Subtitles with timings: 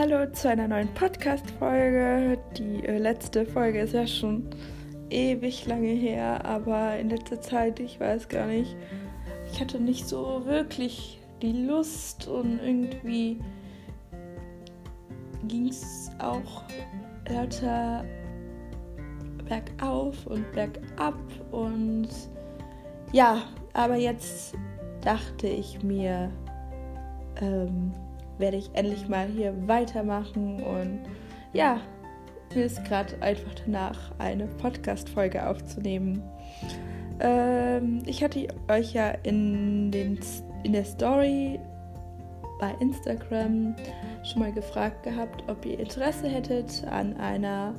[0.00, 2.38] Hallo zu einer neuen Podcast-Folge.
[2.56, 4.48] Die äh, letzte Folge ist ja schon
[5.10, 8.74] ewig lange her, aber in letzter Zeit, ich weiß gar nicht,
[9.52, 13.40] ich hatte nicht so wirklich die Lust und irgendwie
[15.46, 16.62] ging es auch
[17.28, 18.02] lauter
[19.46, 22.08] bergauf und bergab und
[23.12, 23.42] ja,
[23.74, 24.54] aber jetzt
[25.02, 26.30] dachte ich mir,
[27.42, 27.92] ähm,
[28.40, 31.00] werde ich endlich mal hier weitermachen und
[31.52, 31.80] ja,
[32.54, 36.22] mir ist gerade einfach danach eine Podcast-Folge aufzunehmen.
[37.20, 40.18] Ähm, ich hatte euch ja in, den,
[40.64, 41.60] in der Story
[42.58, 43.74] bei Instagram
[44.24, 47.74] schon mal gefragt gehabt, ob ihr Interesse hättet an einer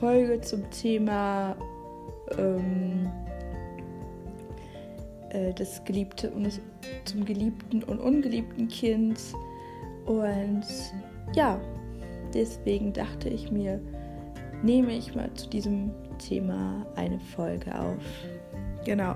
[0.00, 1.56] Folge zum Thema
[2.38, 3.10] ähm,
[5.30, 6.60] äh, das geliebte und das,
[7.04, 9.18] zum geliebten und ungeliebten Kind.
[10.06, 10.64] Und
[11.34, 11.60] ja,
[12.34, 13.80] deswegen dachte ich mir,
[14.62, 18.02] nehme ich mal zu diesem Thema eine Folge auf.
[18.84, 19.14] Genau.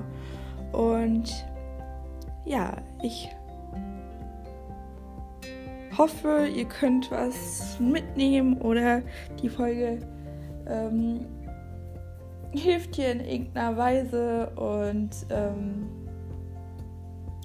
[0.72, 1.30] Und
[2.44, 3.28] ja, ich
[5.96, 9.02] hoffe, ihr könnt was mitnehmen oder
[9.42, 10.00] die Folge
[10.68, 11.26] ähm,
[12.52, 14.50] hilft dir in irgendeiner Weise.
[14.56, 15.88] Und ähm,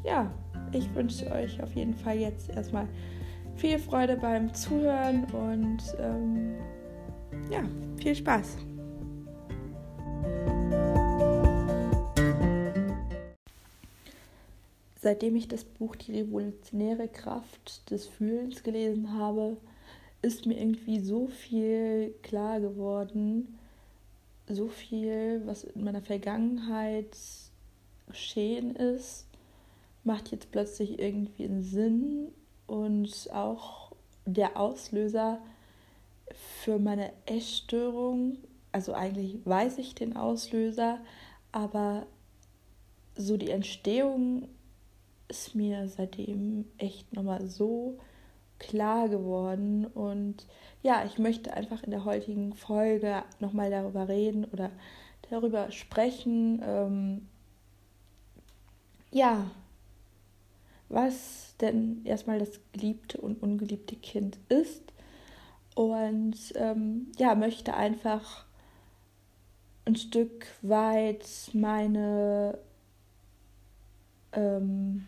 [0.03, 0.31] ja,
[0.72, 2.88] ich wünsche euch auf jeden Fall jetzt erstmal
[3.62, 6.56] viel Freude beim Zuhören und ähm,
[7.52, 7.62] ja,
[7.98, 8.58] viel Spaß.
[15.00, 19.58] Seitdem ich das Buch Die revolutionäre Kraft des Fühlens gelesen habe,
[20.23, 23.59] ist mir irgendwie so viel klar geworden,
[24.48, 27.16] so viel, was in meiner Vergangenheit
[28.08, 29.28] geschehen ist,
[30.03, 32.30] macht jetzt plötzlich irgendwie einen Sinn
[32.72, 33.92] und auch
[34.26, 35.40] der Auslöser
[36.64, 38.38] für meine Essstörung,
[38.72, 41.00] also eigentlich weiß ich den Auslöser,
[41.52, 42.06] aber
[43.18, 44.48] so die Entstehung
[45.28, 48.00] ist mir seitdem echt nochmal so
[48.58, 49.86] klar geworden.
[49.88, 50.48] Und
[50.81, 54.72] ja, ich möchte einfach in der heutigen Folge nochmal darüber reden oder
[55.30, 56.62] darüber sprechen.
[56.66, 57.28] Ähm,
[59.12, 59.52] ja,
[60.91, 64.84] was denn erstmal das geliebte und ungeliebte Kind ist.
[65.75, 68.46] Und ähm, ja, möchte einfach
[69.85, 72.57] ein Stück weit meine,
[74.34, 75.07] ähm,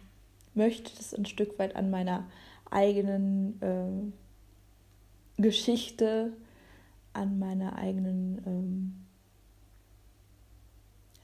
[0.53, 2.27] möchte das ein Stück weit an meiner
[2.72, 6.33] eigenen äh, Geschichte,
[7.11, 9.05] an meiner eigenen ähm,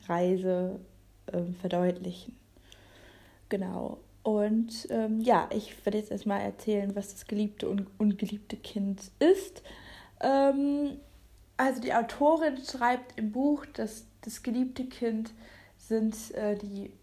[0.08, 0.80] Reise
[1.28, 2.36] äh, verdeutlichen.
[3.48, 4.00] Genau.
[4.30, 9.64] Und ähm, ja, ich werde jetzt erstmal erzählen, was das geliebte und ungeliebte Kind ist.
[10.22, 11.00] Ähm,
[11.58, 15.34] also die Autorin schreibt im Buch, dass das geliebte Kind
[15.80, 16.94] sind äh, die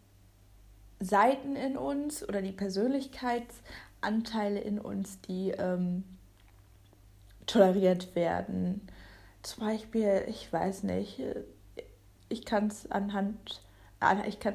[1.00, 6.04] Seiten in uns oder die Persönlichkeitsanteile in uns, die ähm,
[7.46, 8.86] toleriert werden.
[9.42, 11.20] Zum Beispiel, ich weiß nicht,
[12.28, 13.62] ich kann es anhand,
[14.28, 14.54] ich kann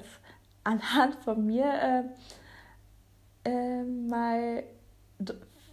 [0.63, 2.03] anhand von mir äh,
[3.43, 4.63] äh, mal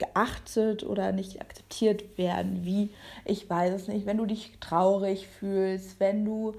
[0.00, 2.90] geachtet oder nicht akzeptiert werden, wie,
[3.24, 6.54] ich weiß es nicht, wenn du dich traurig fühlst, wenn du,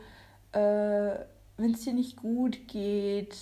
[0.54, 1.16] äh,
[1.58, 3.36] wenn es dir nicht gut geht,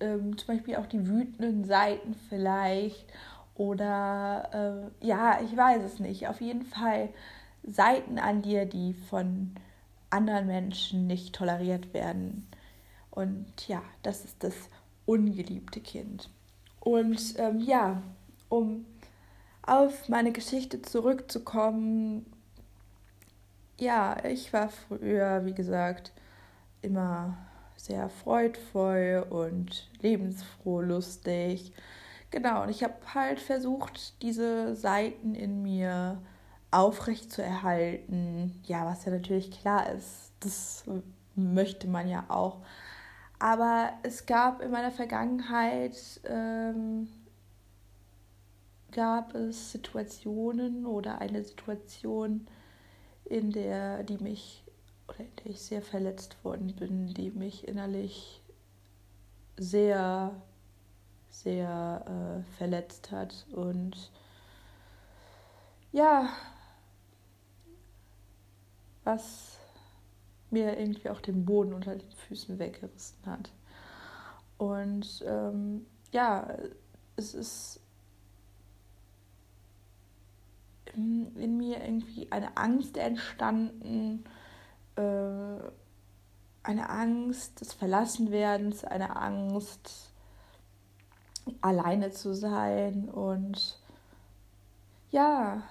[0.00, 3.06] ähm, zum Beispiel auch die wütenden Seiten vielleicht
[3.54, 7.08] oder äh, ja, ich weiß es nicht, auf jeden Fall
[7.64, 9.54] Seiten an dir, die von
[10.10, 12.46] anderen Menschen nicht toleriert werden.
[13.10, 14.54] Und ja, das ist das
[15.06, 16.28] ungeliebte Kind.
[16.80, 18.02] Und ähm, ja,
[18.48, 18.84] um
[19.66, 22.26] auf meine Geschichte zurückzukommen,
[23.78, 26.12] ja, ich war früher, wie gesagt,
[26.80, 27.36] immer
[27.76, 31.72] sehr freudvoll und lebensfroh, lustig.
[32.30, 36.22] Genau, und ich habe halt versucht, diese Seiten in mir
[36.70, 38.60] aufrecht zu erhalten.
[38.64, 40.84] Ja, was ja natürlich klar ist, das
[41.34, 42.58] möchte man ja auch.
[43.38, 47.08] Aber es gab in meiner Vergangenheit, ähm,
[48.96, 52.48] gab es Situationen oder eine Situation,
[53.26, 54.64] in der, die mich,
[55.06, 58.40] oder in der ich sehr verletzt worden bin, die mich innerlich
[59.58, 60.34] sehr,
[61.28, 63.46] sehr äh, verletzt hat.
[63.52, 64.10] Und
[65.92, 66.30] ja,
[69.04, 69.58] was
[70.50, 73.52] mir irgendwie auch den Boden unter den Füßen weggerissen hat.
[74.56, 76.56] Und ähm, ja,
[77.16, 77.80] es ist
[80.96, 84.24] in, mir irgendwie eine Angst entstanden,
[84.96, 85.02] äh,
[86.62, 90.12] eine Angst des Verlassenwerdens, eine Angst,
[91.60, 93.08] alleine zu sein.
[93.08, 93.78] Und
[95.10, 95.62] ja,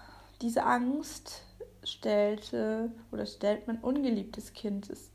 [0.42, 1.42] diese Angst
[1.84, 5.12] stellte oder stellt mein ungeliebtes Kind ist,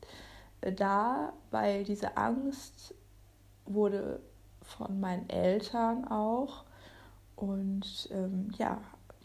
[0.61, 2.93] äh, dar, weil diese Angst
[3.65, 4.21] wurde
[4.61, 6.65] von meinen Eltern auch
[7.35, 8.79] und ähm, ja,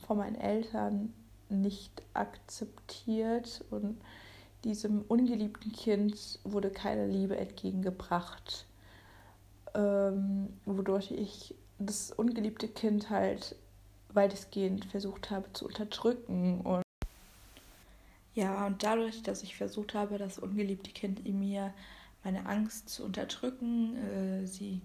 [0.06, 1.12] von meinen Eltern
[1.48, 4.00] nicht akzeptiert und
[4.64, 8.66] diesem ungeliebten Kind wurde keine Liebe entgegengebracht,
[9.74, 13.54] ähm, wodurch ich das ungeliebte Kind halt
[14.12, 16.82] weitestgehend versucht habe zu unterdrücken und
[18.34, 21.72] ja, und dadurch, dass ich versucht habe, das ungeliebte Kind in mir
[22.22, 24.82] meine Angst zu unterdrücken, äh, sie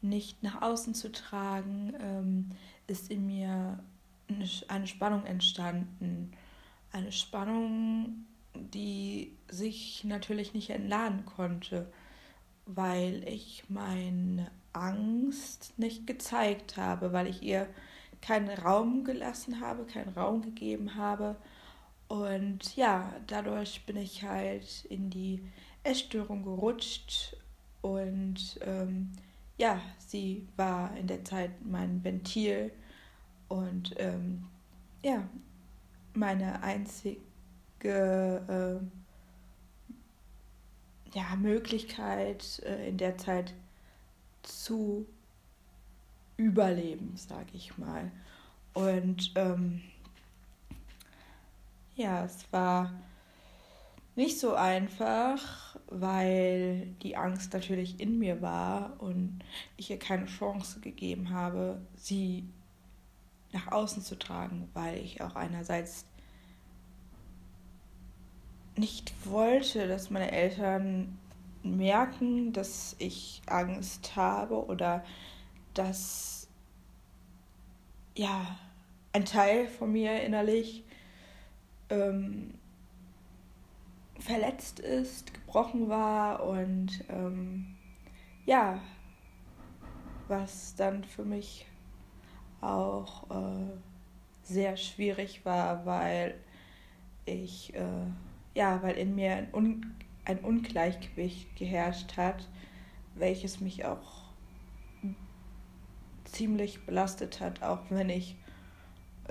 [0.00, 2.50] nicht nach außen zu tragen, ähm,
[2.86, 3.80] ist in mir
[4.68, 6.32] eine, Spannung entstanden.
[6.92, 11.92] Eine Spannung, die sich natürlich nicht entladen konnte,
[12.66, 17.68] weil ich meine Angst nicht gezeigt habe, weil ich ihr
[18.20, 21.36] keinen Raum gelassen habe, keinen Raum gegeben habe
[22.08, 25.42] und ja, dadurch bin ich halt in die
[25.82, 27.36] Essstörung gerutscht
[27.80, 29.12] und ähm,
[29.58, 32.72] ja, sie war in der Zeit mein Ventil
[33.54, 34.44] und ähm,
[35.04, 35.22] ja,
[36.12, 37.20] meine einzige
[37.84, 38.80] äh,
[41.16, 43.54] ja, Möglichkeit äh, in der Zeit
[44.42, 45.06] zu
[46.36, 48.10] überleben, sage ich mal.
[48.72, 49.82] Und ähm,
[51.94, 52.92] ja, es war
[54.16, 59.44] nicht so einfach, weil die Angst natürlich in mir war und
[59.76, 62.48] ich ihr keine Chance gegeben habe, sie
[63.54, 66.04] nach außen zu tragen, weil ich auch einerseits
[68.76, 71.18] nicht wollte, dass meine Eltern
[71.62, 75.04] merken, dass ich Angst habe oder
[75.72, 76.48] dass
[78.16, 78.58] ja
[79.12, 80.84] ein Teil von mir innerlich
[81.88, 82.54] ähm,
[84.18, 87.76] verletzt ist, gebrochen war und ähm,
[88.44, 88.80] ja,
[90.28, 91.66] was dann für mich
[92.64, 93.70] auch äh,
[94.42, 96.34] sehr schwierig war, weil
[97.24, 98.06] ich, äh,
[98.54, 99.94] ja, weil in mir ein, Un
[100.26, 102.48] ein Ungleichgewicht geherrscht hat,
[103.14, 104.24] welches mich auch
[106.24, 108.36] ziemlich belastet hat, auch wenn ich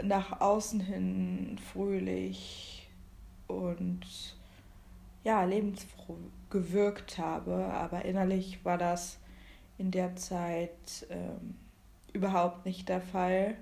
[0.02, 2.88] nach außen hin fröhlich
[3.48, 4.06] und
[5.24, 6.18] ja, lebensfroh
[6.50, 7.66] gewirkt habe.
[7.66, 9.20] Aber innerlich war das
[9.78, 11.56] in der Zeit ähm,
[12.14, 13.56] überhaupt nicht der Fall.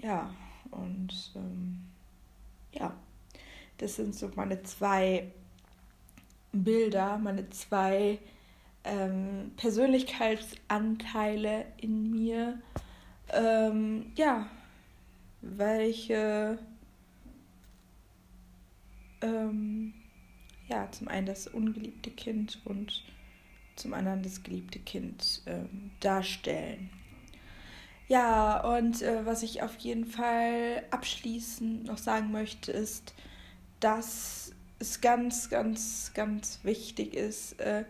[0.00, 0.34] Ja,
[0.70, 1.80] und ähm,
[2.72, 2.94] ja,
[3.78, 5.30] das sind so meine zwei
[6.52, 8.18] Bilder, meine zwei
[8.84, 12.60] ähm, Persönlichkeitsanteile in mir
[13.32, 14.46] ähm, ja,
[15.40, 16.58] welche
[19.20, 19.94] ähm,
[20.68, 23.04] ja, zum einen das ungeliebte Kind und
[23.76, 26.90] zum anderen das geliebte Kind ähm, darstellen.
[28.08, 33.14] Ja, und äh, was ich auf jeden Fall abschließend noch sagen möchte, ist,
[33.80, 37.84] dass es ganz, ganz, ganz wichtig ist, äh,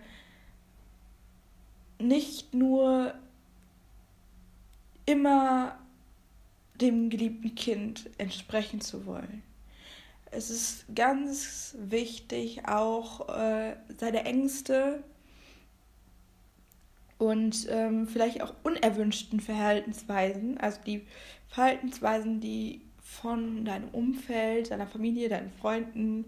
[1.98, 3.14] nicht nur
[5.06, 5.78] immer
[6.80, 9.42] dem geliebten Kind entsprechen zu wollen.
[10.30, 15.04] Es ist ganz wichtig, auch äh, seine Ängste
[17.28, 21.06] und ähm, vielleicht auch unerwünschten Verhaltensweisen, also die
[21.48, 26.26] Verhaltensweisen, die von deinem Umfeld, deiner Familie, deinen Freunden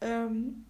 [0.00, 0.64] ähm,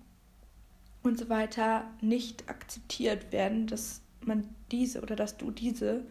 [1.03, 6.05] und so weiter nicht akzeptiert werden, dass man diese oder dass du diese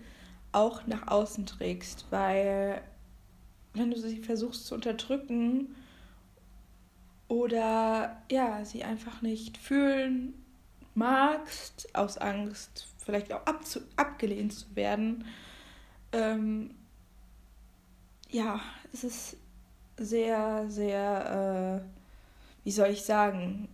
[0.52, 2.82] auch nach außen trägst, weil
[3.74, 5.76] wenn du sie versuchst zu unterdrücken
[7.28, 10.36] oder ja, sie einfach nicht fühlen
[10.96, 15.26] magst, aus Angst vielleicht auch abzu abgelehnt zu werden,
[16.12, 16.76] ähm,
[18.30, 18.60] ja,
[18.92, 19.38] es ist
[19.98, 23.70] sehr, sehr, äh, wie soll ich sagen,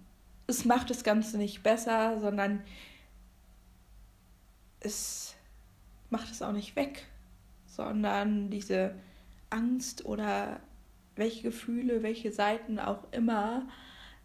[0.47, 2.61] es macht das Ganze nicht besser, sondern
[4.79, 5.35] es
[6.09, 7.05] macht es auch nicht weg,
[7.67, 8.95] sondern diese
[9.49, 10.59] Angst oder
[11.15, 13.67] welche Gefühle, welche Seiten auch immer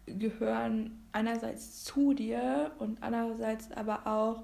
[0.05, 4.43] gehören einerseits zu dir und andererseits aber auch,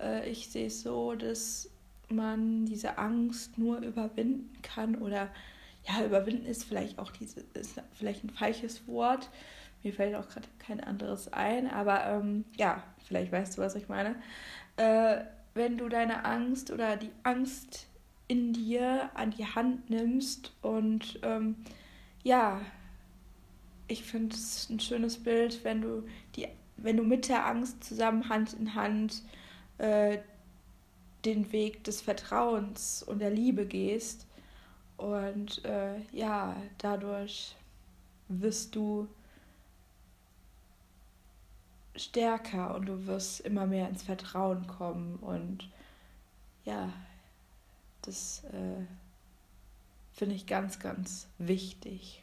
[0.00, 1.70] äh, ich sehe es so, dass
[2.08, 5.28] man diese Angst nur überwinden kann oder
[5.88, 9.30] ja, überwinden ist vielleicht auch diese, ist vielleicht ein falsches Wort.
[9.82, 13.88] Mir fällt auch gerade kein anderes ein, aber ähm, ja, vielleicht weißt du, was ich
[13.88, 14.16] meine.
[14.76, 15.24] Äh,
[15.54, 17.86] wenn du deine Angst oder die Angst
[18.28, 21.56] in dir an die Hand nimmst und ähm,
[22.24, 22.60] ja,
[23.88, 26.02] ich finde es ein schönes Bild, wenn du
[26.34, 29.22] die, wenn du mit der Angst zusammen Hand in Hand
[29.78, 30.18] äh,
[31.24, 34.26] den Weg des Vertrauens und der Liebe gehst
[34.96, 37.54] und äh, ja, dadurch
[38.28, 39.08] wirst du
[41.96, 45.68] stärker und du wirst immer mehr ins Vertrauen kommen und
[46.64, 46.92] ja,
[48.02, 48.84] das äh,
[50.12, 52.22] finde ich ganz, ganz wichtig.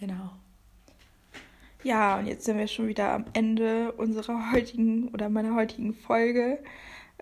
[0.00, 0.30] Genau.
[1.82, 6.58] Ja, und jetzt sind wir schon wieder am Ende unserer heutigen oder meiner heutigen Folge.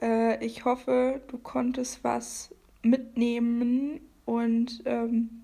[0.00, 5.42] Äh, ich hoffe, du konntest was mitnehmen und ähm,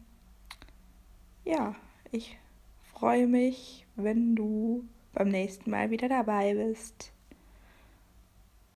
[1.45, 1.75] ja,
[2.12, 2.38] ich
[2.93, 7.12] freue mich, wenn du beim nächsten Mal wieder dabei bist.